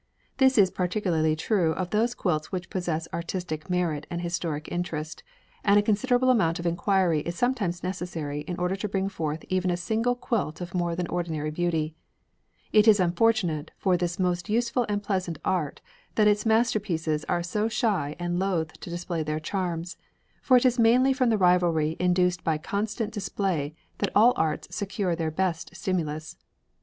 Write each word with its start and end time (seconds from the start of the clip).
This 0.37 0.57
is 0.57 0.71
particularly 0.71 1.35
true 1.35 1.73
of 1.73 1.91
those 1.91 2.15
quilts 2.15 2.51
which 2.51 2.71
possess 2.71 3.07
artistic 3.13 3.69
merit 3.69 4.07
and 4.09 4.19
historic 4.19 4.67
interest, 4.71 5.21
and 5.63 5.77
a 5.77 5.83
considerable 5.83 6.31
amount 6.31 6.57
of 6.57 6.65
inquiry 6.65 7.19
is 7.19 7.35
sometimes 7.35 7.83
necessary 7.83 8.39
in 8.47 8.57
order 8.57 8.75
to 8.77 8.89
bring 8.89 9.09
forth 9.09 9.45
even 9.47 9.69
a 9.69 9.77
single 9.77 10.15
quilt 10.15 10.59
of 10.59 10.73
more 10.73 10.95
than 10.95 11.05
ordinary 11.05 11.51
beauty. 11.51 11.93
It 12.73 12.87
is 12.87 12.99
unfortunate 12.99 13.69
for 13.77 13.95
this 13.95 14.17
most 14.17 14.49
useful 14.49 14.87
and 14.89 15.03
pleasant 15.03 15.37
art 15.45 15.81
that 16.15 16.27
its 16.27 16.47
masterpieces 16.47 17.23
are 17.25 17.43
so 17.43 17.67
shy 17.67 18.15
and 18.17 18.39
loath 18.39 18.73
to 18.79 18.89
display 18.89 19.21
their 19.21 19.39
charms, 19.39 19.97
for 20.41 20.57
it 20.57 20.65
is 20.65 20.79
mainly 20.79 21.13
from 21.13 21.29
the 21.29 21.37
rivalry 21.37 21.95
induced 21.99 22.43
by 22.43 22.57
constant 22.57 23.13
display 23.13 23.75
that 23.99 24.09
all 24.15 24.33
arts 24.35 24.75
secure 24.75 25.15
their 25.15 25.29
best 25.29 25.75
stimulus. 25.75 26.37